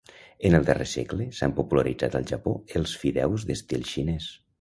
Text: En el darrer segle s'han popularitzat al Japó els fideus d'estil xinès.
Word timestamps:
En 0.47 0.55
el 0.59 0.63
darrer 0.69 0.85
segle 0.93 1.27
s'han 1.39 1.53
popularitzat 1.59 2.17
al 2.21 2.25
Japó 2.31 2.53
els 2.81 2.95
fideus 3.03 3.47
d'estil 3.51 3.87
xinès. 3.91 4.31